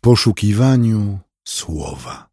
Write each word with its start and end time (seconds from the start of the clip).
poszukiwaniu 0.00 1.18
słowa. 1.44 2.30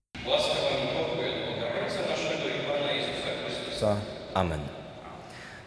Amen. 4.33 4.59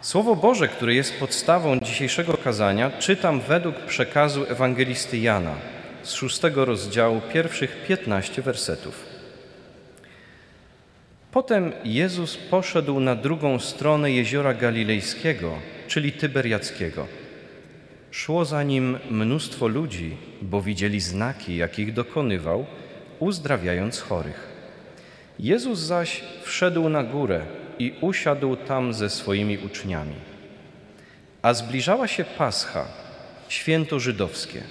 Słowo 0.00 0.36
Boże, 0.36 0.68
które 0.68 0.94
jest 0.94 1.18
podstawą 1.18 1.78
dzisiejszego 1.80 2.36
kazania, 2.36 2.90
czytam 2.90 3.40
według 3.40 3.76
przekazu 3.76 4.44
ewangelisty 4.48 5.18
Jana 5.18 5.54
z 6.02 6.12
szóstego 6.12 6.64
rozdziału 6.64 7.20
pierwszych 7.32 7.84
piętnaście 7.88 8.42
wersetów. 8.42 9.06
Potem 11.32 11.72
Jezus 11.84 12.36
poszedł 12.36 13.00
na 13.00 13.16
drugą 13.16 13.58
stronę 13.58 14.12
jeziora 14.12 14.54
galilejskiego, 14.54 15.52
czyli 15.88 16.12
Tyberiackiego. 16.12 17.19
Szło 18.10 18.44
za 18.44 18.62
nim 18.62 18.98
mnóstwo 19.10 19.68
ludzi, 19.68 20.16
bo 20.42 20.62
widzieli 20.62 21.00
znaki, 21.00 21.56
jakich 21.56 21.92
dokonywał, 21.92 22.66
uzdrawiając 23.18 24.00
chorych. 24.00 24.48
Jezus 25.38 25.78
zaś 25.78 26.24
wszedł 26.42 26.88
na 26.88 27.02
górę 27.02 27.40
i 27.78 27.94
usiadł 28.00 28.56
tam 28.56 28.94
ze 28.94 29.10
swoimi 29.10 29.58
uczniami. 29.58 30.14
A 31.42 31.54
zbliżała 31.54 32.08
się 32.08 32.24
Pascha, 32.24 32.88
święto 33.48 34.00
żydowskie. 34.00 34.62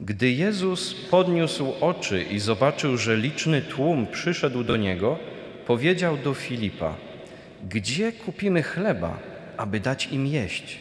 Gdy 0.00 0.30
Jezus 0.30 0.94
podniósł 0.94 1.72
oczy 1.80 2.22
i 2.22 2.38
zobaczył, 2.38 2.96
że 2.96 3.16
liczny 3.16 3.62
tłum 3.62 4.06
przyszedł 4.06 4.64
do 4.64 4.76
niego, 4.76 5.18
powiedział 5.66 6.16
do 6.16 6.34
Filipa: 6.34 6.96
Gdzie 7.68 8.12
kupimy 8.12 8.62
chleba, 8.62 9.18
aby 9.56 9.80
dać 9.80 10.06
im 10.06 10.26
jeść? 10.26 10.78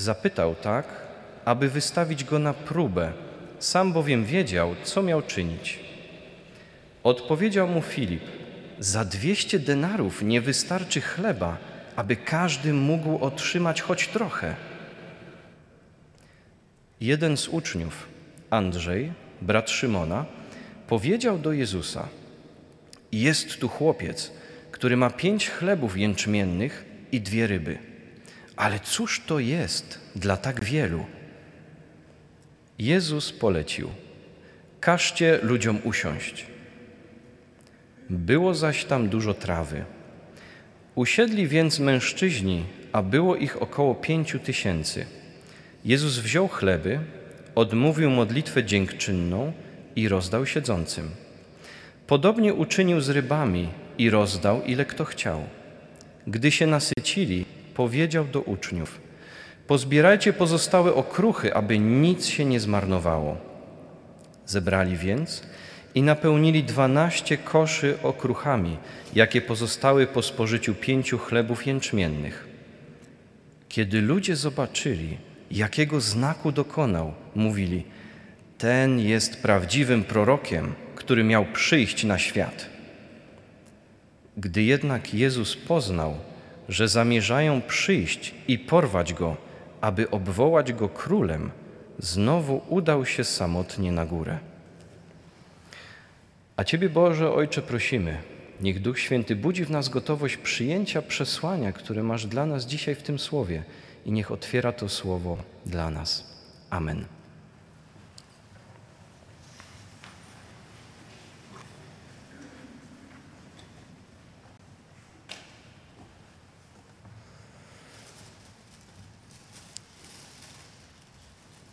Zapytał 0.00 0.54
tak, 0.54 0.86
aby 1.44 1.68
wystawić 1.68 2.24
go 2.24 2.38
na 2.38 2.54
próbę, 2.54 3.12
sam 3.58 3.92
bowiem 3.92 4.24
wiedział, 4.24 4.74
co 4.82 5.02
miał 5.02 5.22
czynić. 5.22 5.78
Odpowiedział 7.02 7.68
mu 7.68 7.82
Filip: 7.82 8.22
Za 8.78 9.04
dwieście 9.04 9.58
denarów 9.58 10.22
nie 10.22 10.40
wystarczy 10.40 11.00
chleba, 11.00 11.58
aby 11.96 12.16
każdy 12.16 12.72
mógł 12.72 13.18
otrzymać 13.24 13.82
choć 13.82 14.08
trochę. 14.08 14.56
Jeden 17.00 17.36
z 17.36 17.48
uczniów, 17.48 18.08
Andrzej, 18.50 19.12
brat 19.42 19.70
Szymona, 19.70 20.24
powiedział 20.88 21.38
do 21.38 21.52
Jezusa: 21.52 22.08
Jest 23.12 23.58
tu 23.58 23.68
chłopiec, 23.68 24.32
który 24.70 24.96
ma 24.96 25.10
pięć 25.10 25.50
chlebów 25.50 25.98
jęczmiennych 25.98 26.84
i 27.12 27.20
dwie 27.20 27.46
ryby. 27.46 27.89
Ale 28.56 28.80
cóż 28.80 29.22
to 29.26 29.38
jest 29.38 30.00
dla 30.16 30.36
tak 30.36 30.64
wielu? 30.64 31.06
Jezus 32.78 33.32
polecił: 33.32 33.90
Każcie 34.80 35.38
ludziom 35.42 35.78
usiąść. 35.84 36.46
Było 38.10 38.54
zaś 38.54 38.84
tam 38.84 39.08
dużo 39.08 39.34
trawy. 39.34 39.84
Usiedli 40.94 41.48
więc 41.48 41.78
mężczyźni, 41.78 42.64
a 42.92 43.02
było 43.02 43.36
ich 43.36 43.62
około 43.62 43.94
pięciu 43.94 44.38
tysięcy. 44.38 45.06
Jezus 45.84 46.18
wziął 46.18 46.48
chleby, 46.48 47.00
odmówił 47.54 48.10
modlitwę 48.10 48.64
dziękczynną 48.64 49.52
i 49.96 50.08
rozdał 50.08 50.46
siedzącym. 50.46 51.10
Podobnie 52.06 52.54
uczynił 52.54 53.00
z 53.00 53.08
rybami 53.08 53.68
i 53.98 54.10
rozdał, 54.10 54.62
ile 54.62 54.84
kto 54.84 55.04
chciał. 55.04 55.42
Gdy 56.26 56.50
się 56.50 56.66
nasycili, 56.66 57.44
powiedział 57.80 58.24
do 58.24 58.40
uczniów: 58.40 59.00
Pozbierajcie 59.66 60.32
pozostałe 60.32 60.94
okruchy, 60.94 61.54
aby 61.54 61.78
nic 61.78 62.26
się 62.26 62.44
nie 62.44 62.60
zmarnowało. 62.60 63.36
Zebrali 64.46 64.96
więc 64.96 65.42
i 65.94 66.02
napełnili 66.02 66.64
dwanaście 66.64 67.36
koszy 67.38 67.98
okruchami, 68.02 68.76
jakie 69.14 69.40
pozostały 69.40 70.06
po 70.06 70.22
spożyciu 70.22 70.74
pięciu 70.74 71.18
chlebów 71.18 71.66
jęczmiennych. 71.66 72.48
Kiedy 73.68 74.00
ludzie 74.00 74.36
zobaczyli, 74.36 75.18
jakiego 75.50 76.00
znaku 76.00 76.52
dokonał, 76.52 77.12
mówili: 77.34 77.84
Ten 78.58 78.98
jest 78.98 79.42
prawdziwym 79.42 80.04
prorokiem, 80.04 80.74
który 80.94 81.24
miał 81.24 81.44
przyjść 81.52 82.04
na 82.04 82.18
świat. 82.18 82.66
Gdy 84.36 84.62
jednak 84.62 85.14
Jezus 85.14 85.56
poznał, 85.56 86.29
że 86.70 86.88
zamierzają 86.88 87.62
przyjść 87.62 88.34
i 88.48 88.58
porwać 88.58 89.14
go, 89.14 89.36
aby 89.80 90.10
obwołać 90.10 90.72
go 90.72 90.88
królem, 90.88 91.50
znowu 91.98 92.62
udał 92.68 93.06
się 93.06 93.24
samotnie 93.24 93.92
na 93.92 94.06
górę. 94.06 94.38
A 96.56 96.64
Ciebie, 96.64 96.88
Boże 96.88 97.32
Ojcze, 97.32 97.62
prosimy, 97.62 98.18
niech 98.60 98.82
Duch 98.82 98.98
Święty 98.98 99.36
budzi 99.36 99.64
w 99.64 99.70
nas 99.70 99.88
gotowość 99.88 100.36
przyjęcia 100.36 101.02
przesłania, 101.02 101.72
które 101.72 102.02
masz 102.02 102.26
dla 102.26 102.46
nas 102.46 102.66
dzisiaj 102.66 102.94
w 102.94 103.02
tym 103.02 103.18
słowie 103.18 103.62
i 104.06 104.12
niech 104.12 104.32
otwiera 104.32 104.72
to 104.72 104.88
słowo 104.88 105.36
dla 105.66 105.90
nas. 105.90 106.24
Amen. 106.70 107.19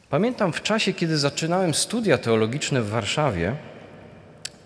Pamiętam 0.10 0.54
w 0.54 0.62
czasie, 0.62 0.94
kiedy 0.94 1.18
zaczynałem 1.18 1.74
studia 1.74 2.18
teologiczne 2.18 2.82
w 2.82 2.90
Warszawie, 2.90 3.56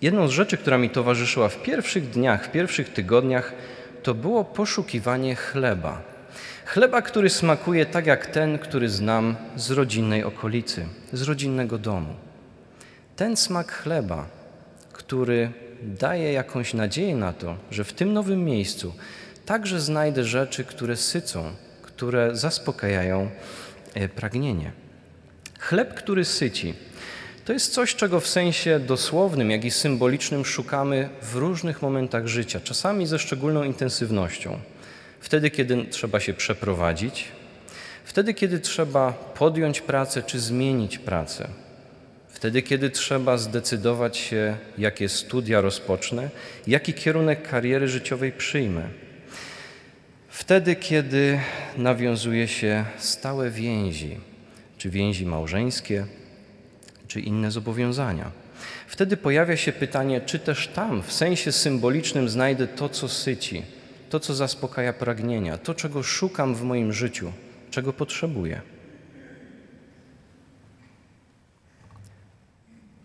jedną 0.02 0.28
z 0.28 0.30
rzeczy, 0.30 0.56
która 0.56 0.78
mi 0.78 0.90
towarzyszyła 0.90 1.48
w 1.48 1.62
pierwszych 1.62 2.10
dniach, 2.10 2.46
w 2.46 2.50
pierwszych 2.50 2.92
tygodniach, 2.92 3.52
to 4.02 4.14
było 4.14 4.44
poszukiwanie 4.44 5.34
chleba. 5.34 6.02
Chleba, 6.66 7.02
który 7.02 7.30
smakuje 7.30 7.86
tak 7.86 8.06
jak 8.06 8.26
ten, 8.26 8.58
który 8.58 8.88
znam 8.88 9.36
z 9.56 9.70
rodzinnej 9.70 10.24
okolicy, 10.24 10.86
z 11.12 11.22
rodzinnego 11.22 11.78
domu. 11.78 12.14
Ten 13.16 13.36
smak 13.36 13.72
chleba, 13.72 14.26
który 14.92 15.52
daje 15.82 16.32
jakąś 16.32 16.74
nadzieję 16.74 17.16
na 17.16 17.32
to, 17.32 17.56
że 17.70 17.84
w 17.84 17.92
tym 17.92 18.12
nowym 18.12 18.44
miejscu 18.44 18.94
także 19.46 19.80
znajdę 19.80 20.24
rzeczy, 20.24 20.64
które 20.64 20.96
sycą, 20.96 21.44
które 21.82 22.36
zaspokajają 22.36 23.30
e, 23.94 24.08
pragnienie. 24.08 24.81
Chleb, 25.62 25.94
który 25.94 26.24
syci, 26.24 26.74
to 27.44 27.52
jest 27.52 27.72
coś, 27.72 27.94
czego 27.94 28.20
w 28.20 28.28
sensie 28.28 28.80
dosłownym, 28.80 29.50
jak 29.50 29.64
i 29.64 29.70
symbolicznym 29.70 30.44
szukamy 30.44 31.08
w 31.22 31.36
różnych 31.36 31.82
momentach 31.82 32.26
życia, 32.26 32.60
czasami 32.60 33.06
ze 33.06 33.18
szczególną 33.18 33.64
intensywnością. 33.64 34.58
Wtedy, 35.20 35.50
kiedy 35.50 35.84
trzeba 35.84 36.20
się 36.20 36.34
przeprowadzić, 36.34 37.28
wtedy, 38.04 38.34
kiedy 38.34 38.60
trzeba 38.60 39.12
podjąć 39.12 39.80
pracę 39.80 40.22
czy 40.22 40.40
zmienić 40.40 40.98
pracę, 40.98 41.48
wtedy, 42.28 42.62
kiedy 42.62 42.90
trzeba 42.90 43.38
zdecydować 43.38 44.16
się, 44.16 44.56
jakie 44.78 45.08
studia 45.08 45.60
rozpocznę, 45.60 46.30
jaki 46.66 46.94
kierunek 46.94 47.48
kariery 47.48 47.88
życiowej 47.88 48.32
przyjmę. 48.32 48.88
Wtedy, 50.28 50.76
kiedy 50.76 51.40
nawiązuje 51.76 52.48
się 52.48 52.84
stałe 52.98 53.50
więzi, 53.50 54.31
czy 54.82 54.90
więzi 54.90 55.26
małżeńskie, 55.26 56.06
czy 57.08 57.20
inne 57.20 57.50
zobowiązania. 57.50 58.30
Wtedy 58.88 59.16
pojawia 59.16 59.56
się 59.56 59.72
pytanie, 59.72 60.20
czy 60.20 60.38
też 60.38 60.68
tam, 60.68 61.02
w 61.02 61.12
sensie 61.12 61.52
symbolicznym, 61.52 62.28
znajdę 62.28 62.66
to, 62.66 62.88
co 62.88 63.08
syci, 63.08 63.62
to, 64.10 64.20
co 64.20 64.34
zaspokaja 64.34 64.92
pragnienia, 64.92 65.58
to, 65.58 65.74
czego 65.74 66.02
szukam 66.02 66.54
w 66.54 66.62
moim 66.62 66.92
życiu, 66.92 67.32
czego 67.70 67.92
potrzebuję. 67.92 68.60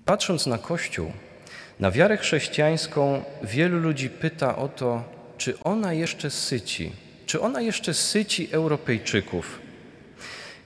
Patrząc 0.05 0.45
na 0.45 0.57
Kościół, 0.57 1.11
na 1.79 1.91
wiarę 1.91 2.17
chrześcijańską, 2.17 3.23
wielu 3.43 3.79
ludzi 3.79 4.09
pyta 4.09 4.55
o 4.55 4.67
to, 4.67 5.03
czy 5.37 5.59
ona 5.59 5.93
jeszcze 5.93 6.29
syci, 6.29 6.91
czy 7.25 7.41
ona 7.41 7.61
jeszcze 7.61 7.93
syci 7.93 8.49
Europejczyków 8.51 9.66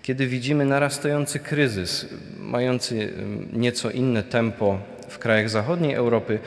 kiedy 0.01 0.27
widzimy 0.27 0.65
narastający 0.65 1.39
kryzys, 1.39 2.05
mający 2.39 3.13
nieco 3.53 3.91
inne 3.91 4.23
tempo 4.23 4.79
w 5.09 5.17
krajach 5.19 5.49
zachodniej 5.49 5.93
Europy, 5.93 6.39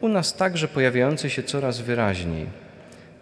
u 0.00 0.08
nas 0.08 0.36
także 0.36 0.68
pojawiający 0.68 1.30
się 1.30 1.42
coraz 1.42 1.80
wyraźniej, 1.80 2.46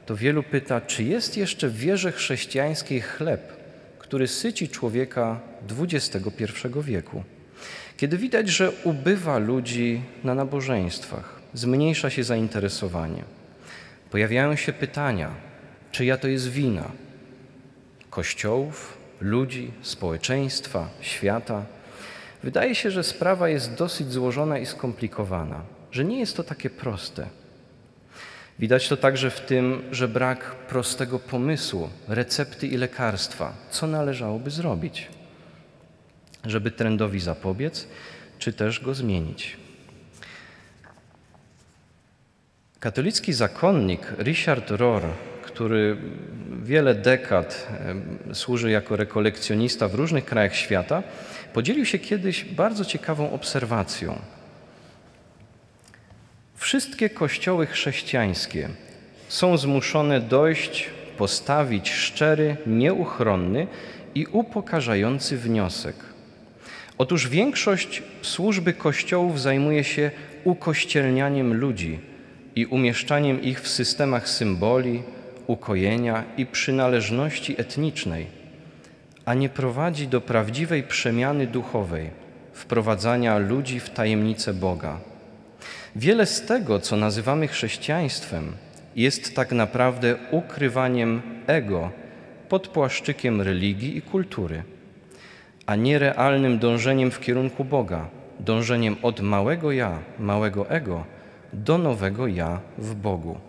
to 0.07 0.17
wielu 0.17 0.43
pyta, 0.43 0.81
czy 0.81 1.05
jest 1.05 1.37
jeszcze 1.37 1.69
w 1.69 1.77
wierze 1.77 2.13
chrześcijańskiej 2.13 3.01
chleb, 3.01 3.53
który 3.99 4.29
syci 4.29 4.69
człowieka 4.69 5.41
XXI 5.81 6.45
wieku. 6.83 7.23
Kiedy 7.97 8.19
widać, 8.19 8.49
że 8.49 8.73
ubywa 8.85 9.39
ludzi 9.39 10.03
na 10.25 10.35
nabożeństwach, 10.35 11.41
zmniejsza 11.55 12.11
się 12.11 12.25
zainteresowanie, 12.25 13.23
pojawiają 14.11 14.57
się 14.57 14.73
pytania, 14.73 15.31
czyja 15.93 16.17
to 16.17 16.29
jest 16.29 16.51
wina? 16.51 16.91
Kościołów, 18.11 18.99
ludzi, 19.21 19.73
społeczeństwa, 19.83 20.89
świata. 21.01 21.65
Wydaje 22.43 22.75
się, 22.75 22.91
że 22.91 23.05
sprawa 23.05 23.49
jest 23.49 23.75
dosyć 23.75 24.13
złożona 24.13 24.59
i 24.59 24.67
skomplikowana, 24.67 25.63
że 25.93 26.05
nie 26.05 26.19
jest 26.21 26.37
to 26.37 26.45
takie 26.45 26.71
proste. 26.71 27.27
Widać 28.59 28.89
to 28.89 28.97
także 28.97 29.31
w 29.31 29.41
tym, 29.41 29.83
że 29.93 30.09
brak 30.09 30.55
prostego 30.55 31.19
pomysłu, 31.19 31.89
recepty 32.09 32.67
i 32.67 32.77
lekarstwa, 32.77 33.53
co 33.71 33.87
należałoby 33.87 34.51
zrobić, 34.51 35.09
żeby 36.45 36.71
trendowi 36.71 37.21
zapobiec, 37.21 37.89
czy 38.39 38.53
też 38.53 38.81
go 38.81 38.95
zmienić. 38.95 39.57
Katolicki 42.81 43.33
zakonnik 43.33 44.13
Richard 44.19 44.71
Rohr, 44.71 45.03
który 45.59 45.97
wiele 46.63 46.95
dekad 46.95 47.69
służy 48.33 48.71
jako 48.71 48.97
rekolekcjonista 48.97 49.89
w 49.89 49.95
różnych 49.95 50.25
krajach 50.25 50.57
świata, 50.57 51.03
podzielił 51.53 51.85
się 51.85 51.99
kiedyś 51.99 52.45
bardzo 52.45 52.85
ciekawą 52.85 53.33
obserwacją. 53.33 54.19
Wszystkie 56.57 57.11
kościoły 57.11 57.67
chrześcijańskie 57.67 58.69
są 59.29 59.57
zmuszone 59.57 60.21
dojść, 60.21 60.91
postawić 61.17 61.91
szczery, 61.91 62.57
nieuchronny 62.67 63.67
i 64.15 64.27
upokarzający 64.27 65.37
wniosek. 65.39 65.97
Otóż 66.99 67.29
większość 67.29 68.03
służby 68.23 68.73
kościołów 68.73 69.41
zajmuje 69.41 69.85
się 69.85 70.11
ukościelnianiem 70.45 71.55
ludzi 71.55 71.99
i 72.57 72.67
umieszczaniem 72.67 73.43
ich 73.43 73.61
w 73.61 73.69
systemach 73.69 74.29
symboli, 74.29 75.03
ukojenia 75.49 76.25
i 76.37 76.47
przynależności 76.47 77.61
etnicznej, 77.61 78.27
a 79.25 79.35
nie 79.35 79.49
prowadzi 79.49 80.09
do 80.09 80.21
prawdziwej 80.21 80.83
przemiany 80.83 81.47
duchowej, 81.47 82.11
wprowadzania 82.53 83.39
ludzi 83.39 83.81
w 83.81 83.91
tajemnicę 83.91 84.55
Boga. 84.55 85.01
Wiele 85.97 86.27
z 86.27 86.47
tego, 86.47 86.81
co 86.81 86.97
nazywamy 86.97 87.49
chrześcijaństwem, 87.49 88.53
jest 88.97 89.35
tak 89.35 89.53
naprawdę 89.53 90.17
ukrywaniem 90.31 91.23
ego 91.47 91.91
pod 92.49 92.69
płaszczykiem 92.69 93.41
religii 93.41 93.97
i 93.97 94.03
kultury, 94.03 94.63
a 95.67 95.77
nie 95.77 95.99
realnym 95.99 96.59
dążeniem 96.59 97.11
w 97.11 97.21
kierunku 97.21 97.65
Boga, 97.65 98.09
dążeniem 98.41 98.97
od 99.03 99.21
małego 99.21 99.73
ja, 99.73 99.99
małego 100.19 100.71
ego 100.71 101.05
do 101.53 101.79
nowego 101.79 102.27
ja 102.27 102.61
w 102.79 102.95
Bogu. 102.95 103.48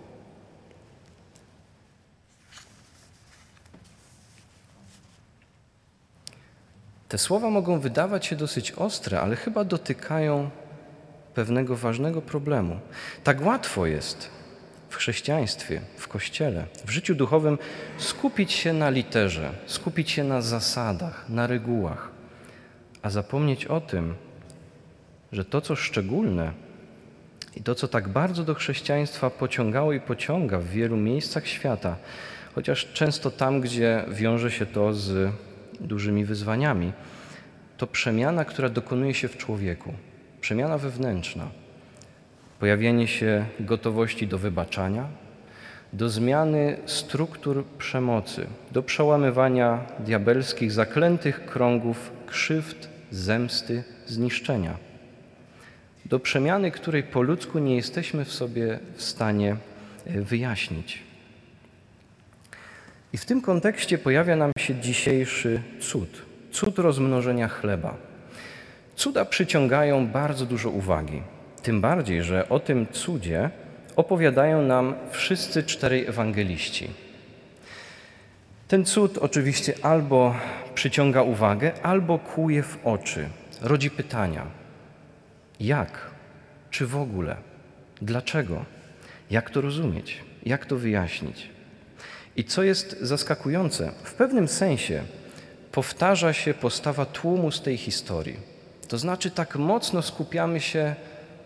Te 7.10 7.18
słowa 7.18 7.50
mogą 7.50 7.80
wydawać 7.80 8.26
się 8.26 8.36
dosyć 8.36 8.72
ostre, 8.72 9.22
ale 9.22 9.36
chyba 9.36 9.64
dotykają 9.64 10.50
pewnego 11.34 11.76
ważnego 11.76 12.22
problemu. 12.22 12.80
Tak 13.24 13.46
łatwo 13.46 13.86
jest 13.86 14.30
w 14.90 14.96
chrześcijaństwie, 14.96 15.82
w 15.98 16.08
kościele, 16.08 16.66
w 16.86 16.90
życiu 16.90 17.16
duchowym 17.16 17.58
skupić 17.98 18.52
się 18.52 18.74
na 18.74 18.90
literze, 18.90 19.52
skupić 19.66 20.12
się 20.12 20.24
na 20.24 20.42
zasadach, 20.42 21.30
na 21.30 21.48
regułach, 21.48 22.10
a 23.02 23.10
zapomnieć 23.10 23.66
o 23.66 23.82
tym, 23.82 24.16
że 25.32 25.46
to, 25.46 25.62
co 25.62 25.76
szczególne 25.76 26.52
i 27.56 27.64
to, 27.64 27.76
co 27.76 27.88
tak 27.88 28.10
bardzo 28.10 28.44
do 28.44 28.56
chrześcijaństwa 28.56 29.30
pociągało 29.30 29.94
i 29.94 30.00
pociąga 30.00 30.60
w 30.60 30.66
wielu 30.66 30.98
miejscach 30.98 31.48
świata, 31.48 31.96
chociaż 32.56 32.94
często 32.94 33.32
tam, 33.32 33.62
gdzie 33.62 34.06
wiąże 34.10 34.52
się 34.52 34.66
to 34.66 34.94
z 34.94 35.32
dużymi 35.82 36.26
wyzwaniami, 36.26 36.94
to 37.78 37.88
przemiana, 37.88 38.46
która 38.46 38.70
dokonuje 38.70 39.14
się 39.14 39.28
w 39.28 39.38
człowieku. 39.38 39.94
Przemiana 40.42 40.78
wewnętrzna, 40.78 41.48
pojawienie 42.60 43.08
się 43.08 43.46
gotowości 43.60 44.28
do 44.28 44.38
wybaczania, 44.38 45.08
do 45.94 46.10
zmiany 46.10 46.78
struktur 46.86 47.66
przemocy, 47.78 48.48
do 48.72 48.84
przełamywania 48.84 49.80
diabelskich, 50.00 50.72
zaklętych 50.72 51.46
krągów 51.46 52.12
krzywd, 52.26 52.90
zemsty, 53.12 53.84
zniszczenia, 54.06 54.78
do 56.06 56.20
przemiany, 56.20 56.72
której 56.72 57.04
po 57.04 57.22
ludzku 57.22 57.60
nie 57.60 57.76
jesteśmy 57.76 58.26
w 58.26 58.34
sobie 58.34 58.80
w 58.96 59.04
stanie 59.04 59.56
e, 60.06 60.22
wyjaśnić. 60.22 61.04
I 63.14 63.18
w 63.18 63.26
tym 63.26 63.42
kontekście 63.42 63.98
pojawia 63.98 64.36
nam 64.36 64.52
się 64.60 64.76
dzisiejszy 64.76 65.62
cud, 65.80 66.22
cud 66.52 66.80
rozmnożenia 66.80 67.48
chleba. 67.48 67.98
Cuda 68.96 69.26
przyciągają 69.26 70.08
bardzo 70.08 70.46
dużo 70.46 70.70
uwagi. 70.70 71.22
Tym 71.64 71.82
bardziej, 71.82 72.24
że 72.24 72.50
o 72.50 72.60
tym 72.60 72.88
cudzie 72.92 73.50
opowiadają 73.96 74.62
nam 74.62 74.96
wszyscy 75.12 75.64
czterej 75.64 76.06
ewangeliści. 76.06 76.88
Ten 78.68 78.86
cud 78.86 79.18
oczywiście 79.18 79.74
albo 79.82 80.36
przyciąga 80.76 81.22
uwagę, 81.22 81.72
albo 81.84 82.20
kłuje 82.20 82.64
w 82.64 82.78
oczy, 82.84 83.30
rodzi 83.62 83.92
pytania: 83.92 84.46
jak? 85.60 86.10
Czy 86.72 86.88
w 86.88 86.98
ogóle? 86.98 87.36
Dlaczego? 88.02 88.66
Jak 89.32 89.50
to 89.50 89.62
rozumieć? 89.62 90.18
Jak 90.46 90.66
to 90.66 90.76
wyjaśnić? 90.76 91.50
I 92.40 92.44
co 92.44 92.64
jest 92.64 92.98
zaskakujące, 93.02 93.92
w 94.04 94.14
pewnym 94.14 94.48
sensie 94.48 95.04
powtarza 95.72 96.34
się 96.34 96.54
postawa 96.54 97.06
tłumu 97.06 97.52
z 97.52 97.62
tej 97.62 97.78
historii. 97.78 98.38
To 98.88 98.98
znaczy, 98.98 99.32
tak 99.32 99.56
mocno 99.56 100.02
skupiamy 100.02 100.60
się 100.60 100.96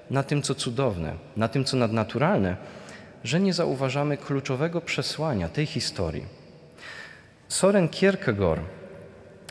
na 0.10 0.24
tym, 0.24 0.42
co 0.42 0.56
cudowne, 0.56 1.16
na 1.38 1.48
tym, 1.48 1.66
co 1.66 1.78
nadnaturalne, 1.78 2.58
że 3.24 3.40
nie 3.40 3.54
zauważamy 3.54 4.18
kluczowego 4.18 4.82
przesłania 4.82 5.50
tej 5.50 5.66
historii. 5.66 6.26
Soren 7.48 7.90
Kierkegaard, 7.90 8.64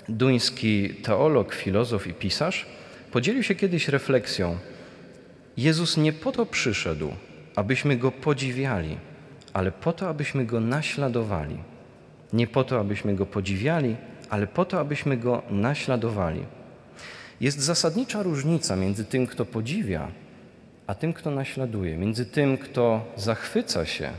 duński 0.09 0.95
teolog, 0.95 1.55
filozof 1.55 2.07
i 2.07 2.15
pisarz, 2.15 2.67
podzielił 3.13 3.43
się 3.43 3.55
kiedyś 3.55 3.89
refleksją: 3.89 4.59
Jezus 5.57 5.97
nie 5.97 6.13
po 6.13 6.33
to 6.33 6.47
przyszedł, 6.47 7.13
abyśmy 7.57 7.97
go 7.97 8.13
podziwiali, 8.13 8.97
ale 9.53 9.73
po 9.73 9.93
to, 9.93 10.09
abyśmy 10.09 10.47
go 10.47 10.61
naśladowali. 10.61 11.59
Nie 12.33 12.47
po 12.47 12.65
to, 12.65 12.81
abyśmy 12.81 13.15
go 13.15 13.27
podziwiali, 13.27 13.97
ale 14.31 14.47
po 14.47 14.65
to, 14.65 14.81
abyśmy 14.81 15.17
go 15.17 15.43
naśladowali. 15.51 16.45
Jest 17.41 17.61
zasadnicza 17.61 18.23
różnica 18.23 18.77
między 18.77 19.05
tym, 19.05 19.27
kto 19.27 19.45
podziwia, 19.45 20.09
a 20.87 20.95
tym, 20.95 21.13
kto 21.13 21.31
naśladuje, 21.31 21.97
między 21.97 22.27
tym, 22.27 22.59
kto 22.59 23.05
zachwyca 23.17 23.87
się, 23.87 24.11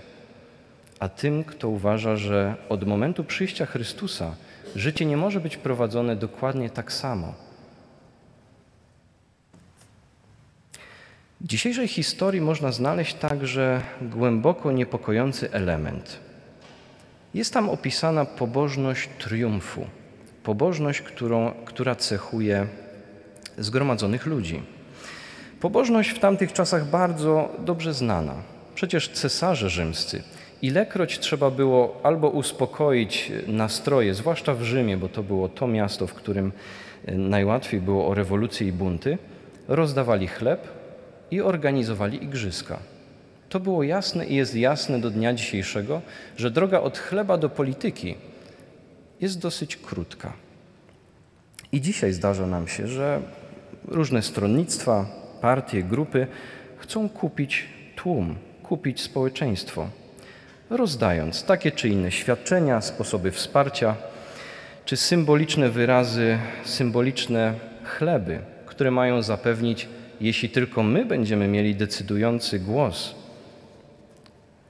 a 1.00 1.10
tym, 1.10 1.44
kto 1.44 1.70
uważa, 1.70 2.16
że 2.16 2.56
od 2.70 2.88
momentu 2.88 3.24
przyjścia 3.24 3.66
Chrystusa 3.66 4.36
życie 4.76 5.06
nie 5.06 5.18
może 5.18 5.40
być 5.40 5.58
prowadzone 5.58 6.16
dokładnie 6.16 6.70
tak 6.70 6.92
samo. 6.92 7.34
W 11.44 11.48
dzisiejszej 11.48 11.88
historii 11.88 12.42
można 12.42 12.72
znaleźć 12.72 13.14
także 13.14 13.82
głęboko 14.02 14.72
niepokojący 14.72 15.52
element. 15.52 16.20
Jest 17.34 17.54
tam 17.54 17.70
opisana 17.70 18.26
pobożność 18.26 19.10
triumfu, 19.20 19.86
pobożność, 20.44 21.02
którą, 21.02 21.52
która 21.66 21.96
cechuje 21.96 22.68
zgromadzonych 23.58 24.26
ludzi. 24.26 24.62
Pobożność 25.60 26.10
w 26.10 26.20
tamtych 26.20 26.54
czasach 26.54 26.90
bardzo 26.90 27.50
dobrze 27.60 27.94
znana. 27.94 28.34
Przecież 28.76 29.10
cesarze 29.10 29.70
rzymscy, 29.70 30.24
ilekroć 30.62 31.20
trzeba 31.20 31.52
było 31.52 32.00
albo 32.04 32.30
uspokoić 32.30 33.32
nastroje, 33.48 34.14
zwłaszcza 34.14 34.54
w 34.54 34.64
Rzymie, 34.64 34.98
bo 34.98 35.10
to 35.10 35.24
było 35.24 35.50
to 35.50 35.68
miasto, 35.68 36.08
w 36.08 36.14
którym 36.14 36.52
e, 37.06 37.18
najłatwiej 37.18 37.82
było 37.82 38.08
o 38.08 38.14
rewolucję 38.14 38.68
i 38.68 38.72
bunty, 38.72 39.18
rozdawali 39.68 40.28
chleb 40.28 40.83
i 41.34 41.42
organizowali 41.42 42.24
igrzyska. 42.24 42.80
To 43.50 43.60
było 43.60 43.84
jasne 43.84 44.26
i 44.26 44.36
jest 44.36 44.56
jasne 44.56 45.02
do 45.02 45.10
dnia 45.10 45.34
dzisiejszego, 45.34 46.02
że 46.38 46.52
droga 46.52 46.80
od 46.80 46.98
chleba 46.98 47.38
do 47.38 47.50
polityki 47.50 48.16
jest 49.22 49.40
dosyć 49.40 49.78
krótka. 49.78 50.34
I 51.72 51.82
dzisiaj 51.82 52.14
zdarza 52.14 52.48
nam 52.48 52.68
się, 52.68 52.88
że 52.88 53.22
różne 53.88 54.22
stronnictwa, 54.22 55.06
partie, 55.42 55.84
grupy 55.84 56.28
chcą 56.78 57.10
kupić 57.10 57.66
tłum, 57.96 58.36
kupić 58.64 59.02
społeczeństwo, 59.02 59.90
rozdając 60.70 61.44
takie 61.44 61.72
czy 61.72 61.90
inne 61.90 62.12
świadczenia, 62.12 62.82
sposoby 62.82 63.32
wsparcia, 63.32 63.96
czy 64.86 64.98
symboliczne 64.98 65.70
wyrazy, 65.70 66.38
symboliczne 66.64 67.54
chleby, 67.84 68.40
które 68.66 68.92
mają 68.92 69.22
zapewnić, 69.22 69.88
jeśli 70.28 70.50
tylko 70.50 70.84
my 70.84 71.06
będziemy 71.06 71.48
mieli 71.48 71.76
decydujący 71.76 72.60
głos, 72.60 73.16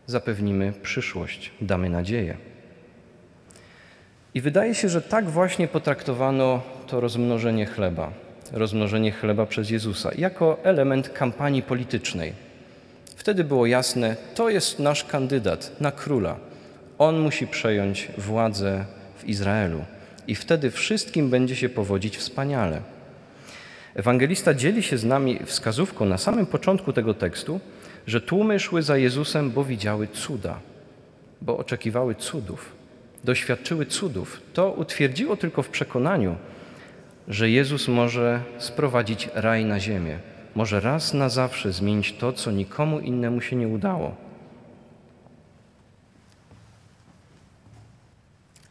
zapewnimy 0.08 0.74
przyszłość, 0.84 1.52
damy 1.62 1.90
nadzieję. 1.90 2.38
I 4.34 4.42
wydaje 4.42 4.76
się, 4.76 4.90
że 4.90 5.02
tak 5.02 5.30
właśnie 5.30 5.68
potraktowano 5.68 6.62
to 6.88 7.00
rozmnożenie 7.00 7.66
chleba 7.66 8.12
rozmnożenie 8.54 9.12
chleba 9.12 9.46
przez 9.46 9.70
Jezusa, 9.70 10.12
jako 10.18 10.58
element 10.64 11.10
kampanii 11.10 11.62
politycznej. 11.62 12.34
Wtedy 13.16 13.44
było 13.44 13.66
jasne, 13.66 14.16
to 14.36 14.50
jest 14.50 14.80
nasz 14.80 15.04
kandydat 15.04 15.82
na 15.82 15.92
króla. 15.92 16.36
On 16.98 17.20
musi 17.20 17.48
przejąć 17.48 18.08
władzę 18.18 18.86
w 19.18 19.28
Izraelu 19.30 19.86
i 20.28 20.36
wtedy 20.36 20.72
wszystkim 20.72 21.30
będzie 21.30 21.56
się 21.56 21.70
powodzić 21.70 22.18
wspaniale. 22.18 22.82
Ewangelista 23.96 24.54
dzieli 24.54 24.84
się 24.84 24.98
z 24.98 25.06
nami 25.06 25.40
wskazówką 25.46 26.06
na 26.06 26.18
samym 26.18 26.46
początku 26.46 26.94
tego 26.94 27.14
tekstu, 27.14 27.60
że 28.08 28.22
tłumy 28.22 28.60
szły 28.60 28.82
za 28.82 28.98
Jezusem, 28.98 29.52
bo 29.52 29.64
widziały 29.64 30.08
cuda, 30.08 30.60
bo 31.42 31.58
oczekiwały 31.58 32.16
cudów, 32.16 32.76
doświadczyły 33.24 33.86
cudów. 33.86 34.42
To 34.54 34.72
utwierdziło 34.72 35.38
tylko 35.38 35.64
w 35.64 35.70
przekonaniu, 35.70 36.36
że 37.28 37.50
Jezus 37.50 37.88
może 37.88 38.42
sprowadzić 38.58 39.30
raj 39.34 39.66
na 39.66 39.80
ziemię, 39.80 40.20
może 40.56 40.80
raz 40.80 41.14
na 41.14 41.30
zawsze 41.30 41.74
zmienić 41.74 42.14
to, 42.14 42.34
co 42.34 42.52
nikomu 42.52 43.00
innemu 43.00 43.42
się 43.42 43.56
nie 43.56 43.68
udało. 43.68 44.16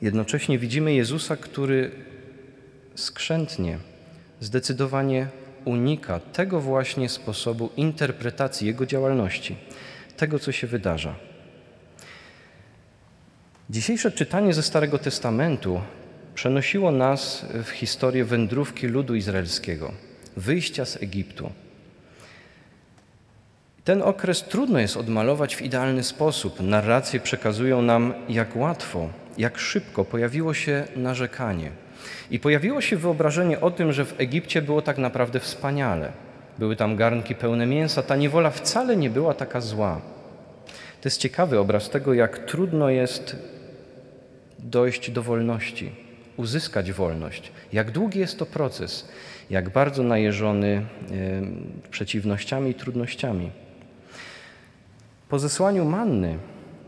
Jednocześnie 0.02 0.58
widzimy 0.58 0.94
Jezusa, 0.94 1.36
który 1.36 1.90
skrzętnie, 2.94 3.78
zdecydowanie 4.42 5.26
unika 5.64 6.20
tego 6.20 6.60
właśnie 6.60 7.08
sposobu 7.08 7.70
interpretacji 7.76 8.66
Jego 8.66 8.86
działalności, 8.86 9.56
tego, 10.16 10.38
co 10.38 10.52
się 10.52 10.66
wydarza. 10.66 11.14
Dzisiejsze 13.70 14.12
czytanie 14.12 14.54
ze 14.54 14.62
Starego 14.62 14.98
Testamentu 14.98 15.80
przenosiło 16.34 16.90
nas 16.92 17.46
w 17.64 17.70
historię 17.70 18.24
wędrówki 18.24 18.86
ludu 18.86 19.14
izraelskiego, 19.14 19.92
wyjścia 20.36 20.84
z 20.84 21.02
Egiptu. 21.02 21.52
Ten 23.84 24.02
okres 24.02 24.42
trudno 24.42 24.78
jest 24.78 24.96
odmalować 24.96 25.56
w 25.56 25.62
idealny 25.62 26.02
sposób. 26.02 26.60
Narracje 26.60 27.20
przekazują 27.20 27.82
nam, 27.82 28.14
jak 28.28 28.56
łatwo, 28.56 29.08
jak 29.38 29.58
szybko 29.58 30.04
pojawiło 30.04 30.54
się 30.54 30.84
narzekanie. 30.96 31.81
I 32.30 32.38
pojawiło 32.38 32.80
się 32.80 32.96
wyobrażenie 32.96 33.60
o 33.60 33.70
tym, 33.70 33.92
że 33.92 34.04
w 34.04 34.20
Egipcie 34.20 34.62
było 34.62 34.82
tak 34.82 34.98
naprawdę 34.98 35.40
wspaniale. 35.40 36.12
Były 36.58 36.76
tam 36.76 36.96
garnki 36.96 37.34
pełne 37.34 37.66
mięsa, 37.66 38.02
ta 38.02 38.16
niewola 38.16 38.50
wcale 38.50 38.96
nie 38.96 39.10
była 39.10 39.34
taka 39.34 39.60
zła. 39.60 40.00
To 41.00 41.08
jest 41.08 41.20
ciekawy 41.20 41.58
obraz 41.58 41.90
tego, 41.90 42.14
jak 42.14 42.38
trudno 42.38 42.90
jest 42.90 43.36
dojść 44.58 45.10
do 45.10 45.22
wolności, 45.22 45.92
uzyskać 46.36 46.92
wolność. 46.92 47.52
Jak 47.72 47.90
długi 47.90 48.18
jest 48.18 48.38
to 48.38 48.46
proces, 48.46 49.08
jak 49.50 49.70
bardzo 49.70 50.02
najeżony 50.02 50.82
przeciwnościami 51.90 52.70
i 52.70 52.74
trudnościami. 52.74 53.50
Po 55.28 55.38
zesłaniu 55.38 55.84
manny 55.84 56.38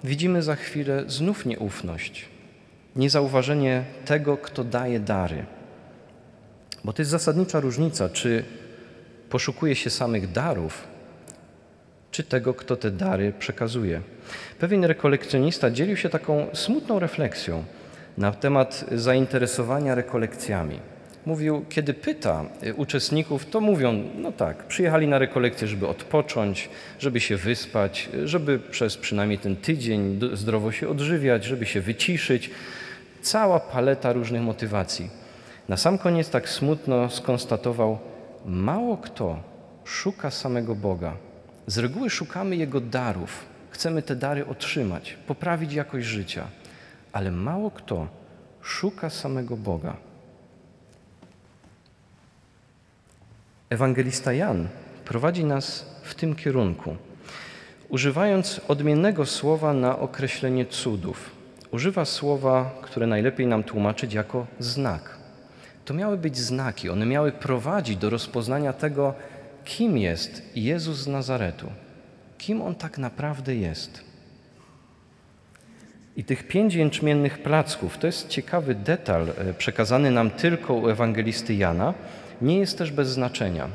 widzimy 0.04 0.42
za 0.42 0.56
chwilę 0.56 1.04
znów 1.06 1.46
nieufność, 1.46 2.28
niezauważenie 2.96 3.84
tego, 4.04 4.36
kto 4.36 4.64
daje 4.64 5.00
dary. 5.00 5.44
Bo 6.84 6.92
to 6.92 7.02
jest 7.02 7.10
zasadnicza 7.10 7.60
różnica, 7.60 8.08
czy 8.08 8.44
poszukuje 9.30 9.76
się 9.76 9.90
samych 9.90 10.32
darów, 10.32 10.86
czy 12.10 12.22
tego, 12.22 12.54
kto 12.54 12.76
te 12.76 12.90
dary 12.90 13.32
przekazuje. 13.38 14.00
Pewien 14.58 14.84
rekolekcjonista 14.84 15.70
dzielił 15.70 15.96
się 15.96 16.08
taką 16.08 16.46
smutną 16.52 16.98
refleksją 16.98 17.64
na 18.18 18.32
temat 18.32 18.84
zainteresowania 18.92 19.94
rekolekcjami. 19.94 20.78
Mówił, 21.26 21.64
kiedy 21.68 21.94
pyta 21.94 22.44
uczestników, 22.76 23.46
to 23.46 23.60
mówią, 23.60 24.02
no 24.18 24.32
tak, 24.32 24.64
przyjechali 24.64 25.08
na 25.08 25.18
rekolekcję, 25.18 25.68
żeby 25.68 25.88
odpocząć, 25.88 26.68
żeby 26.98 27.20
się 27.20 27.36
wyspać, 27.36 28.08
żeby 28.24 28.58
przez 28.58 28.96
przynajmniej 28.96 29.38
ten 29.38 29.56
tydzień 29.56 30.20
zdrowo 30.32 30.72
się 30.72 30.88
odżywiać, 30.88 31.44
żeby 31.44 31.66
się 31.66 31.80
wyciszyć. 31.80 32.50
Cała 33.24 33.60
paleta 33.60 34.12
różnych 34.12 34.42
motywacji. 34.42 35.10
Na 35.68 35.76
sam 35.76 35.98
koniec 35.98 36.30
tak 36.30 36.48
smutno 36.48 37.10
skonstatował, 37.10 37.98
mało 38.46 38.96
kto 38.96 39.40
szuka 39.84 40.30
samego 40.30 40.74
Boga. 40.74 41.16
Z 41.66 41.78
reguły 41.78 42.10
szukamy 42.10 42.56
Jego 42.56 42.80
darów, 42.80 43.44
chcemy 43.70 44.02
te 44.02 44.16
dary 44.16 44.46
otrzymać, 44.46 45.16
poprawić 45.26 45.72
jakość 45.72 46.06
życia, 46.06 46.46
ale 47.12 47.30
mało 47.30 47.70
kto 47.70 48.08
szuka 48.62 49.10
samego 49.10 49.56
Boga. 49.56 49.96
Ewangelista 53.70 54.32
Jan 54.32 54.68
prowadzi 55.04 55.44
nas 55.44 55.86
w 56.02 56.14
tym 56.14 56.34
kierunku, 56.34 56.96
używając 57.88 58.60
odmiennego 58.68 59.26
słowa 59.26 59.72
na 59.72 59.98
określenie 59.98 60.66
cudów. 60.66 61.43
Używa 61.74 62.04
słowa, 62.04 62.70
które 62.82 63.06
najlepiej 63.06 63.46
nam 63.46 63.62
tłumaczyć 63.62 64.14
jako 64.14 64.46
znak. 64.58 65.18
To 65.84 65.94
miały 65.94 66.18
być 66.18 66.38
znaki, 66.38 66.90
one 66.90 67.06
miały 67.06 67.32
prowadzić 67.32 67.96
do 67.96 68.10
rozpoznania 68.10 68.72
tego, 68.72 69.14
kim 69.64 69.98
jest 69.98 70.42
Jezus 70.56 70.98
z 70.98 71.06
Nazaretu, 71.06 71.66
kim 72.38 72.62
on 72.62 72.74
tak 72.74 72.98
naprawdę 72.98 73.54
jest. 73.54 74.04
I 76.16 76.24
tych 76.24 76.48
pięć 76.48 76.74
jęczmiennych 76.74 77.42
placków 77.42 77.98
to 77.98 78.06
jest 78.06 78.28
ciekawy 78.28 78.74
detal 78.74 79.28
e, 79.28 79.54
przekazany 79.54 80.10
nam 80.10 80.30
tylko 80.30 80.74
u 80.74 80.88
ewangelisty 80.88 81.54
Jana 81.54 81.94
nie 82.42 82.58
jest 82.58 82.78
też 82.78 82.92
bez 82.92 83.08
znaczenia. 83.08 83.68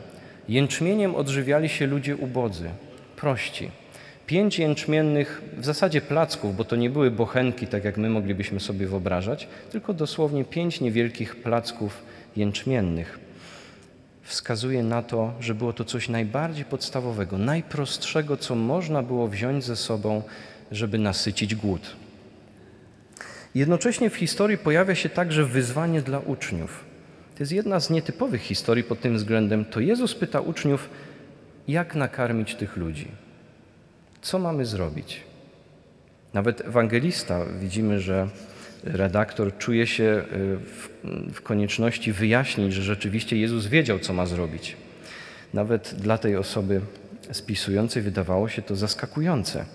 Jęczmieniem 0.50 1.16
odżywiali 1.16 1.70
się 1.70 1.88
ludzie 1.88 2.16
ubodzy, 2.16 2.70
prości. 3.16 3.72
Pięć 4.30 4.60
jęczmiennych, 4.60 5.42
w 5.58 5.66
zasadzie 5.66 6.02
placków, 6.02 6.56
bo 6.56 6.64
to 6.64 6.76
nie 6.76 6.90
były 6.90 7.12
bochenki, 7.12 7.68
tak 7.68 7.84
jak 7.84 7.98
my 7.98 8.10
moglibyśmy 8.10 8.60
sobie 8.60 8.88
wyobrażać, 8.88 9.48
tylko 9.72 9.94
dosłownie 9.94 10.46
pięć 10.46 10.82
niewielkich 10.82 11.36
placków 11.36 12.02
jęczmiennych. 12.36 13.20
Wskazuje 14.24 14.84
na 14.84 15.02
to, 15.02 15.34
że 15.40 15.56
było 15.56 15.74
to 15.74 15.86
coś 15.86 16.10
najbardziej 16.10 16.66
podstawowego, 16.66 17.38
najprostszego, 17.38 18.38
co 18.38 18.56
można 18.56 19.04
było 19.04 19.28
wziąć 19.28 19.64
ze 19.64 19.76
sobą, 19.76 20.22
żeby 20.72 20.98
nasycić 20.98 21.56
głód. 21.56 21.96
Jednocześnie 23.56 24.10
w 24.10 24.16
historii 24.16 24.58
pojawia 24.58 24.96
się 24.96 25.10
także 25.10 25.46
wyzwanie 25.46 26.02
dla 26.02 26.20
uczniów. 26.20 26.86
To 27.36 27.44
jest 27.44 27.52
jedna 27.52 27.80
z 27.80 27.90
nietypowych 27.90 28.42
historii 28.42 28.84
pod 28.84 29.02
tym 29.02 29.16
względem. 29.16 29.66
To 29.66 29.80
Jezus 29.80 30.16
pyta 30.16 30.42
uczniów, 30.42 30.90
jak 31.68 31.96
nakarmić 31.96 32.56
tych 32.56 32.78
ludzi. 32.78 33.29
Co 34.22 34.40
mamy 34.40 34.66
zrobić? 34.66 35.24
Nawet 36.34 36.62
ewangelista 36.62 37.46
widzimy, 37.60 38.00
że 38.00 38.30
redaktor 38.84 39.58
czuje 39.58 39.88
się 39.88 40.04
e, 40.04 40.26
w, 40.58 40.90
w, 41.34 41.42
konieczności 41.42 42.12
wyjaśnić, 42.12 42.74
że 42.74 42.82
rzeczywiście 42.82 43.38
Jezus 43.38 43.68
wiedział, 43.68 44.00
co 44.00 44.14
ma 44.14 44.26
zrobić. 44.26 44.78
Nawet 45.54 45.96
dla 45.98 46.18
tej 46.18 46.36
osoby 46.38 46.82
spisującej 47.32 48.02
wydawało 48.02 48.50
się 48.50 48.62
to 48.62 48.76
zaskakujące. 48.76 49.66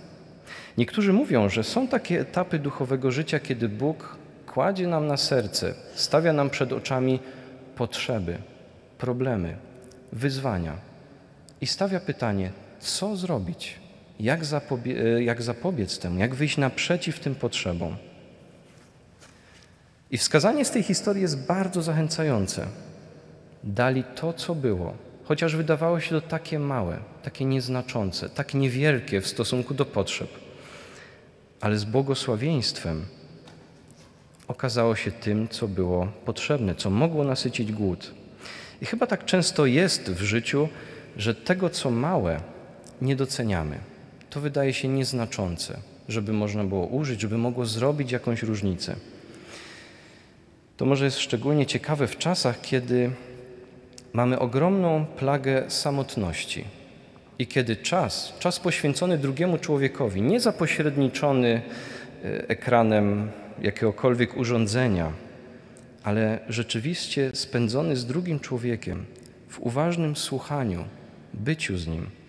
Niektórzy 0.79 1.13
mówią, 1.13 1.49
że 1.49 1.65
są 1.65 1.89
takie 1.89 2.21
etapy 2.21 2.59
duchowego 2.59 3.11
życia, 3.11 3.41
kiedy 3.41 3.69
Bóg 3.69 4.17
kładzie 4.47 4.87
nam 4.87 5.07
na 5.07 5.17
serce, 5.17 5.75
stawia 5.95 6.33
nam 6.33 6.51
przed 6.51 6.73
oczami 6.73 7.21
potrzeby, 7.77 8.39
problemy, 8.99 9.57
wyzwania 10.13 10.77
i 11.61 11.67
stawia 11.67 12.01
pytanie, 12.01 12.51
co 12.81 13.17
zrobić, 13.17 13.79
jak, 14.25 14.45
zapobie- 14.45 15.21
jak 15.21 15.43
zapobiec 15.43 15.99
temu, 15.99 16.19
jak 16.19 16.35
wyjść 16.35 16.57
naprzeciw 16.57 17.21
tym 17.21 17.35
potrzebom. 17.35 17.97
I 20.11 20.19
wskazanie 20.19 20.65
z 20.65 20.71
tej 20.71 20.83
historii 20.83 21.23
jest 21.23 21.47
bardzo 21.47 21.83
zachęcające. 21.83 22.67
Dali 23.65 24.05
to, 24.05 24.33
co 24.33 24.55
było, 24.55 24.95
chociaż 25.25 25.57
wydawało 25.57 26.01
się 26.01 26.11
to 26.11 26.21
takie 26.21 26.59
małe, 26.59 26.99
takie 27.23 27.45
nieznaczące, 27.45 28.29
tak 28.29 28.55
niewielkie 28.55 29.21
w 29.21 29.29
stosunku 29.29 29.75
do 29.75 29.85
potrzeb, 29.85 30.29
ale 31.61 31.79
z 31.79 31.85
błogosławieństwem 31.85 33.07
okazało 34.49 34.97
się 34.97 35.11
tym, 35.11 35.49
co 35.49 35.69
było 35.69 36.07
potrzebne, 36.25 36.75
co 36.75 36.91
mogło 36.91 37.25
nasycić 37.25 37.73
głód. 37.73 38.15
I 38.81 38.87
chyba 38.87 39.07
tak 39.07 39.25
często 39.25 39.67
jest 39.67 40.11
w 40.11 40.23
życiu, 40.23 40.69
że 41.17 41.35
tego, 41.35 41.71
co 41.71 41.91
małe, 41.91 42.41
nie 43.01 43.17
doceniamy. 43.17 43.94
To 44.35 44.41
wydaje 44.41 44.73
się 44.73 44.89
nieznaczące, 44.89 45.79
żeby 46.09 46.33
można 46.33 46.65
było 46.65 46.87
użyć, 46.87 47.21
żeby 47.21 47.39
mogło 47.39 47.67
zrobić 47.67 48.13
jakąś 48.13 48.43
różnicę. 48.43 48.97
To 50.77 50.87
może 50.87 51.05
jest 51.05 51.19
szczególnie 51.19 51.67
ciekawe 51.67 52.07
w 52.07 52.19
czasach, 52.19 52.61
kiedy 52.61 53.11
mamy 54.13 54.39
ogromną 54.39 55.07
plagę 55.07 55.65
samotności 55.69 56.65
i 57.39 57.47
kiedy 57.47 57.77
czas, 57.77 58.33
czas 58.39 58.61
poświęcony 58.61 59.19
drugiemu 59.19 59.59
człowiekowi, 59.59 60.23
nie 60.23 60.41
zapośredniczony 60.41 61.63
e, 62.25 62.49
ekranem 62.49 63.31
jakiegokolwiek 63.63 64.37
urządzenia, 64.37 65.13
ale 66.03 66.39
rzeczywiście 66.49 67.31
spędzony 67.35 67.97
z 67.97 68.07
drugim 68.07 68.41
człowiekiem, 68.41 69.05
w 69.49 69.61
uważnym 69.61 70.17
słuchaniu, 70.17 70.85
byciu 71.35 71.79
z 71.79 71.87
Nim. 71.87 72.24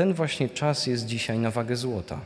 Ten 0.00 0.14
właśnie 0.14 0.48
czas 0.48 0.86
jest 0.86 1.06
dzisiaj 1.06 1.38
na 1.38 1.50
wagę 1.50 1.76
złota. 1.76 2.20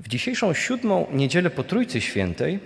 W 0.00 0.08
dzisiejszą 0.08 0.54
siódmą 0.54 1.06
niedzielę 1.12 1.50
po 1.50 1.64
Trójcy 1.64 2.00
Świętej 2.00 2.60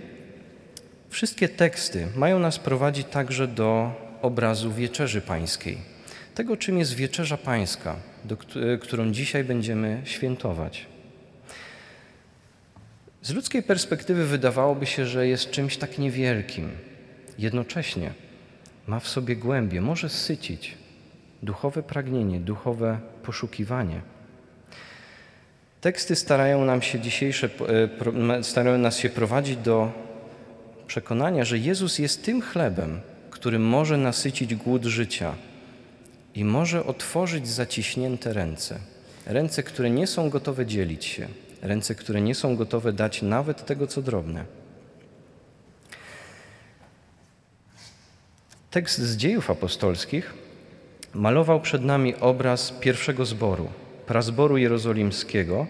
wszystkie 1.09 1.49
teksty 1.49 2.07
mają 2.15 2.39
nas 2.39 2.59
prowadzić 2.59 3.07
także 3.07 3.47
do 3.47 3.91
obrazu 4.21 4.71
Wieczerzy 4.71 5.21
Pańskiej. 5.21 5.77
Tego, 6.35 6.57
czym 6.57 6.79
jest 6.79 6.93
Wieczerza 6.93 7.37
Pańska, 7.37 7.95
do, 8.25 8.37
którą 8.81 9.11
dzisiaj 9.11 9.43
będziemy 9.43 10.01
świętować. 10.05 10.85
Z 13.21 13.33
ludzkiej 13.33 13.63
perspektywy 13.63 14.25
wydawałoby 14.25 14.85
się, 14.85 15.05
że 15.05 15.27
jest 15.27 15.51
czymś 15.51 15.77
tak 15.77 15.97
niewielkim. 15.97 16.71
Jednocześnie 17.37 18.30
ma 18.87 18.99
w 18.99 19.07
sobie 19.07 19.35
głębie, 19.35 19.81
może 19.81 20.09
sycić 20.09 20.77
duchowe 21.43 21.83
pragnienie, 21.83 22.39
duchowe 22.39 22.99
poszukiwanie. 23.23 24.01
Teksty 25.81 26.15
starają 26.15 26.65
nam 26.65 26.81
się 26.81 26.99
dzisiejsze, 26.99 27.49
e, 28.37 28.43
starają 28.43 28.77
nas 28.77 28.97
się 28.97 29.09
prowadzić 29.09 29.57
do 29.57 29.91
przekonania, 30.87 31.45
że 31.45 31.57
Jezus 31.57 31.99
jest 31.99 32.25
tym 32.25 32.41
chlebem, 32.41 33.01
który 33.29 33.59
może 33.59 33.97
nasycić 33.97 34.55
głód 34.55 34.85
życia 34.85 35.33
i 36.35 36.45
może 36.45 36.85
otworzyć 36.85 37.47
zaciśnięte 37.47 38.33
ręce. 38.33 38.79
Ręce, 39.25 39.63
które 39.63 39.89
nie 39.89 40.07
są 40.07 40.29
gotowe 40.29 40.65
dzielić 40.65 41.05
się, 41.05 41.27
ręce, 41.61 41.95
które 41.95 42.21
nie 42.21 42.35
są 42.35 42.55
gotowe 42.55 42.93
dać 42.93 43.21
nawet 43.21 43.65
tego, 43.65 43.87
co 43.87 44.01
drobne. 44.01 44.45
Tekst 48.71 48.99
z 48.99 49.17
dziejów 49.17 49.49
apostolskich 49.49 50.33
malował 51.13 51.61
przed 51.61 51.83
nami 51.83 52.15
obraz 52.15 52.71
pierwszego 52.71 53.25
zboru, 53.25 53.69
prazboru 54.07 54.57
jerozolimskiego, 54.57 55.67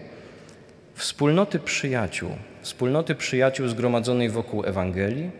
wspólnoty 0.94 1.58
przyjaciół, 1.58 2.30
wspólnoty 2.60 3.14
przyjaciół 3.14 3.68
zgromadzonej 3.68 4.30
wokół 4.30 4.64
Ewangelii, 4.64 5.30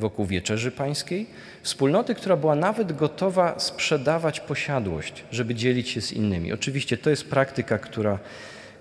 wokół 0.00 0.26
Wieczerzy 0.26 0.70
Pańskiej, 0.70 1.26
wspólnoty, 1.62 2.14
która 2.14 2.36
była 2.36 2.54
nawet 2.54 2.96
gotowa 2.96 3.58
sprzedawać 3.58 4.40
posiadłość, 4.40 5.24
żeby 5.30 5.54
dzielić 5.54 5.88
się 5.88 6.00
z 6.00 6.12
innymi. 6.12 6.52
Oczywiście 6.52 6.98
to 6.98 7.10
jest 7.10 7.30
praktyka, 7.30 7.78
która, 7.78 8.18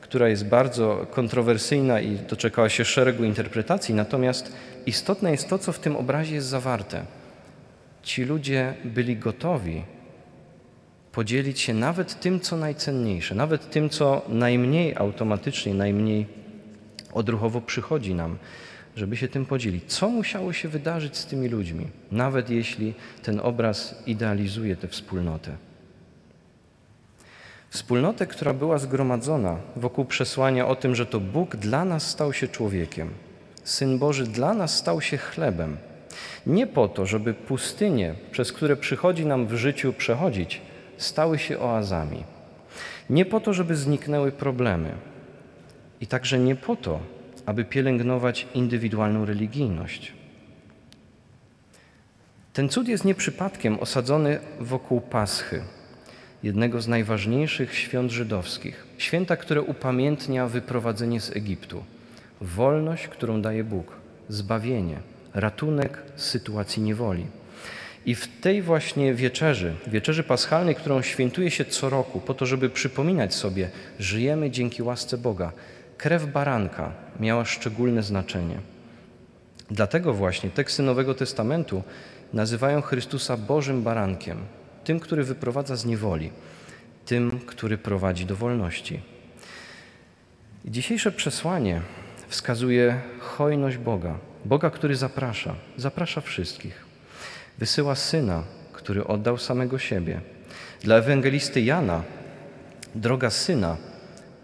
która 0.02 0.28
jest 0.28 0.46
bardzo 0.46 1.08
kontrowersyjna 1.12 2.02
i 2.02 2.16
doczekała 2.16 2.70
się 2.70 2.86
szeregu 2.86 3.24
interpretacji, 3.24 3.96
natomiast 3.96 4.52
istotne 4.86 5.32
jest 5.32 5.50
to, 5.50 5.60
co 5.60 5.72
w 5.72 5.80
tym 5.80 5.96
obrazie 5.96 6.36
jest 6.36 6.48
zawarte. 6.48 7.06
Ci 8.08 8.24
ludzie 8.24 8.74
byli 8.86 9.18
gotowi 9.18 9.84
podzielić 11.12 11.60
się 11.60 11.74
nawet 11.74 12.20
tym, 12.20 12.40
co 12.40 12.58
najcenniejsze, 12.58 13.36
nawet 13.36 13.70
tym, 13.70 13.90
co 13.90 14.22
najmniej 14.30 14.96
automatycznie, 14.96 15.74
najmniej 15.74 16.28
odruchowo 17.14 17.62
przychodzi 17.62 18.16
nam, 18.16 18.38
żeby 18.96 19.18
się 19.18 19.28
tym 19.28 19.46
podzielić. 19.46 19.84
Co 19.88 20.10
musiało 20.10 20.54
się 20.54 20.70
wydarzyć 20.70 21.18
z 21.18 21.26
tymi 21.26 21.50
ludźmi, 21.50 21.88
nawet 22.12 22.50
jeśli 22.50 22.94
ten 23.24 23.40
obraz 23.40 24.04
idealizuje 24.06 24.76
tę 24.76 24.88
wspólnotę? 24.88 25.58
Wspólnotę, 27.70 28.28
która 28.28 28.54
była 28.54 28.78
zgromadzona 28.78 29.58
wokół 29.76 30.06
przesłania 30.06 30.68
o 30.68 30.76
tym, 30.76 30.96
że 30.96 31.06
to 31.06 31.20
Bóg 31.20 31.56
dla 31.56 31.86
nas 31.86 32.10
stał 32.10 32.34
się 32.34 32.48
człowiekiem, 32.48 33.10
Syn 33.64 34.00
Boży 34.00 34.24
dla 34.24 34.54
nas 34.54 34.78
stał 34.78 35.02
się 35.02 35.18
chlebem. 35.18 35.78
Nie 36.46 36.68
po 36.68 36.88
to, 36.88 37.06
żeby 37.06 37.34
pustynie, 37.34 38.16
przez 38.32 38.52
które 38.52 38.76
przychodzi 38.76 39.26
nam 39.26 39.48
w 39.48 39.56
życiu 39.56 39.94
przechodzić, 39.94 40.62
stały 40.98 41.40
się 41.40 41.60
oazami. 41.60 42.24
Nie 43.10 43.26
po 43.26 43.40
to, 43.40 43.54
żeby 43.54 43.76
zniknęły 43.76 44.32
problemy. 44.32 44.92
I 46.02 46.08
także 46.08 46.40
nie 46.40 46.56
po 46.56 46.76
to, 46.76 47.00
aby 47.46 47.66
pielęgnować 47.66 48.48
indywidualną 48.54 49.26
religijność. 49.26 50.14
Ten 52.54 52.70
cud 52.70 52.88
jest 52.88 53.06
nieprzypadkiem 53.06 53.80
osadzony 53.80 54.40
wokół 54.60 55.02
Paschy, 55.02 55.64
jednego 56.44 56.82
z 56.82 56.88
najważniejszych 56.88 57.76
świąt 57.76 58.12
żydowskich. 58.12 58.86
Święta, 58.98 59.38
które 59.38 59.62
upamiętnia 59.62 60.48
wyprowadzenie 60.48 61.22
z 61.22 61.36
Egiptu, 61.36 61.84
wolność, 62.42 63.08
którą 63.08 63.42
daje 63.42 63.64
Bóg, 63.64 63.96
zbawienie, 64.30 65.00
ratunek 65.34 65.98
z 66.16 66.26
sytuacji 66.26 66.82
niewoli. 66.82 67.26
I 68.06 68.16
w 68.16 68.40
tej 68.42 68.62
właśnie 68.62 69.14
wieczerzy, 69.14 69.74
wieczerzy 69.88 70.24
paschalnej, 70.24 70.76
którą 70.76 71.02
świętuje 71.02 71.52
się 71.52 71.66
co 71.66 71.90
roku, 71.90 72.20
po 72.20 72.34
to, 72.34 72.46
żeby 72.46 72.70
przypominać 72.70 73.34
sobie, 73.34 73.70
żyjemy 74.00 74.52
dzięki 74.52 74.84
łasce 74.84 75.18
Boga, 75.18 75.52
krew 75.98 76.26
baranka 76.26 76.92
miała 77.20 77.46
szczególne 77.46 78.04
znaczenie. 78.04 78.60
Dlatego 79.72 80.14
właśnie 80.14 80.50
teksty 80.50 80.84
Nowego 80.84 81.14
Testamentu 81.14 81.84
nazywają 82.34 82.82
Chrystusa 82.82 83.38
Bożym 83.38 83.84
Barankiem, 83.84 84.38
tym, 84.84 85.00
który 85.00 85.24
wyprowadza 85.24 85.76
z 85.76 85.86
niewoli, 85.86 86.32
tym, 87.06 87.40
który 87.40 87.78
prowadzi 87.78 88.26
do 88.26 88.36
wolności. 88.36 89.02
Dzisiejsze 90.66 91.12
przesłanie 91.12 91.82
wskazuje 92.28 93.02
hojność 93.20 93.78
Boga, 93.78 94.18
Boga, 94.48 94.70
który 94.70 94.96
zaprasza, 94.96 95.56
zaprasza 95.78 96.22
wszystkich. 96.22 96.86
Wysyła 97.58 97.96
syna, 97.96 98.44
który 98.74 99.08
oddał 99.08 99.38
samego 99.38 99.80
siebie. 99.80 100.22
Dla 100.82 100.96
ewangelisty 100.96 101.62
Jana 101.62 102.04
droga 102.96 103.30
syna 103.30 103.78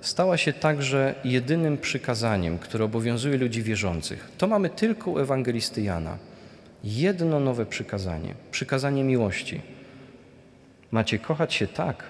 stała 0.02 0.38
się 0.38 0.54
także 0.54 1.16
jedynym 1.24 1.78
przykazaniem, 1.78 2.60
które 2.60 2.86
obowiązuje 2.86 3.38
ludzi 3.38 3.64
wierzących. 3.64 4.32
To 4.38 4.48
mamy 4.48 4.70
tylko 4.70 5.12
u 5.12 5.20
ewangelisty 5.20 5.82
Jana. 5.82 6.18
Jedno 6.84 7.40
nowe 7.40 7.66
przykazanie 7.66 8.36
przykazanie 8.52 9.04
miłości. 9.04 9.62
Macie 10.92 11.20
kochać 11.20 11.54
się 11.54 11.68
tak, 11.68 12.04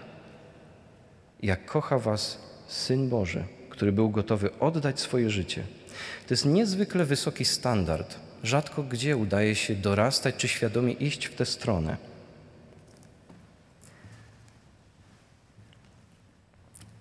jak 1.43 1.65
kocha 1.65 1.99
Was 1.99 2.39
Syn 2.67 3.10
Boży, 3.10 3.43
który 3.84 3.91
był 3.91 4.10
gotowy 4.10 4.60
oddać 4.60 5.00
swoje 5.00 5.30
życie. 5.30 5.63
To 6.28 6.34
jest 6.34 6.46
niezwykle 6.46 7.06
wysoki 7.06 7.46
standard. 7.46 8.15
Rzadko 8.43 8.84
gdzie 8.84 9.17
udaje 9.17 9.56
się 9.56 9.76
dorastać 9.76 10.36
czy 10.36 10.48
świadomie 10.48 10.93
iść 10.93 11.26
w 11.26 11.36
tę 11.36 11.46
stronę. 11.46 11.98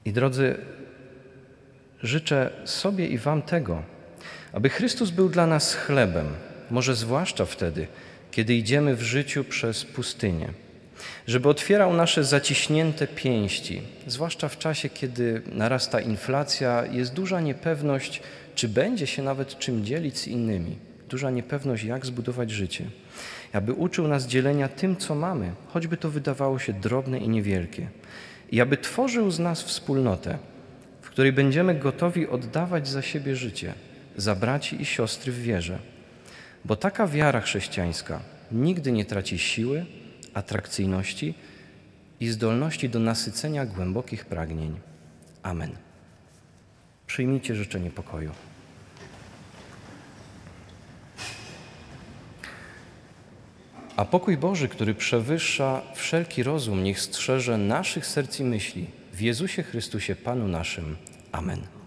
I 0.04 0.12
drodzy, 0.12 0.58
życzę 2.02 2.50
sobie 2.64 3.06
i 3.06 3.18
Wam 3.18 3.42
tego, 3.42 3.82
aby 4.52 4.68
Chrystus 4.68 5.10
był 5.10 5.28
dla 5.28 5.46
nas 5.46 5.74
chlebem, 5.74 6.26
może 6.70 6.94
zwłaszcza 6.94 7.44
wtedy, 7.44 7.86
kiedy 8.30 8.54
idziemy 8.54 8.96
w 8.96 9.02
życiu 9.02 9.44
przez 9.44 9.84
pustynię, 9.84 10.52
żeby 11.26 11.48
otwierał 11.48 11.94
nasze 11.94 12.24
zaciśnięte 12.24 13.06
pięści, 13.06 13.82
zwłaszcza 14.06 14.48
w 14.48 14.58
czasie, 14.58 14.88
kiedy 14.88 15.42
narasta 15.52 16.00
inflacja, 16.00 16.84
jest 16.86 17.14
duża 17.14 17.40
niepewność, 17.40 18.22
czy 18.54 18.68
będzie 18.68 19.06
się 19.06 19.22
nawet 19.22 19.58
czym 19.58 19.84
dzielić 19.84 20.18
z 20.18 20.26
innymi, 20.26 20.76
duża 21.08 21.30
niepewność, 21.30 21.84
jak 21.84 22.06
zbudować 22.06 22.50
życie, 22.50 22.84
aby 23.52 23.72
uczył 23.72 24.08
nas 24.08 24.26
dzielenia 24.26 24.68
tym, 24.68 24.96
co 24.96 25.14
mamy, 25.14 25.52
choćby 25.68 25.96
to 25.96 26.10
wydawało 26.10 26.58
się 26.58 26.72
drobne 26.72 27.18
i 27.18 27.28
niewielkie, 27.28 27.86
i 28.50 28.60
aby 28.60 28.76
tworzył 28.76 29.30
z 29.30 29.38
nas 29.38 29.62
wspólnotę, 29.62 30.38
w 31.02 31.10
której 31.10 31.32
będziemy 31.32 31.74
gotowi 31.74 32.28
oddawać 32.28 32.88
za 32.88 33.02
siebie 33.02 33.36
życie, 33.36 33.74
za 34.16 34.34
braci 34.34 34.82
i 34.82 34.84
siostry 34.84 35.32
w 35.32 35.42
wierze. 35.42 35.78
Bo 36.64 36.76
taka 36.76 37.06
wiara 37.06 37.40
chrześcijańska 37.40 38.20
nigdy 38.52 38.92
nie 38.92 39.04
traci 39.04 39.38
siły, 39.38 39.86
atrakcyjności 40.34 41.34
i 42.20 42.28
zdolności 42.28 42.88
do 42.88 42.98
nasycenia 42.98 43.66
głębokich 43.66 44.24
pragnień. 44.24 44.80
Amen. 45.42 45.76
Przyjmijcie 47.06 47.54
życzenie 47.54 47.90
pokoju. 47.90 48.30
A 53.96 54.04
pokój 54.04 54.36
Boży, 54.36 54.68
który 54.68 54.94
przewyższa 54.94 55.82
wszelki 55.94 56.42
rozum, 56.42 56.84
niech 56.84 57.00
strzeże 57.00 57.58
naszych 57.58 58.06
serc 58.06 58.40
i 58.40 58.44
myśli 58.44 58.86
w 59.12 59.20
Jezusie 59.20 59.62
Chrystusie, 59.62 60.16
Panu 60.16 60.48
naszym. 60.48 60.96
Amen. 61.32 61.81